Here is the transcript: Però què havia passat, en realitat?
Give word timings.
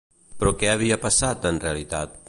Però 0.43 0.53
què 0.63 0.71
havia 0.71 0.99
passat, 1.05 1.47
en 1.51 1.65
realitat? 1.67 2.19